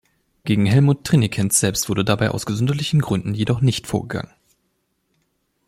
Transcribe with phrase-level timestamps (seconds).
[0.45, 4.33] Gegen Hellmut Trienekens selbst wurde dabei aus gesundheitlichen Gründen jedoch nicht vorgegangen.